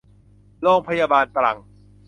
[0.61, 1.57] โรงพยาบาลตรัง